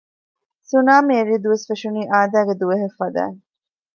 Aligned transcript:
ސުނާމީ 0.69 1.13
އެރި 1.17 1.35
ދުވަސް 1.43 1.65
ފެށުނީ 1.69 2.01
އާދައިގެ 2.11 2.53
ދުވަހެއް 2.61 2.95
ފަދައިން 2.97 3.39